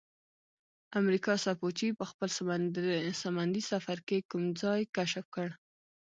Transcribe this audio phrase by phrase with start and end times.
[0.99, 2.29] امریکا سپوچي په خپل
[3.25, 5.47] سمندي سفر کې کوم ځای کشف کړ؟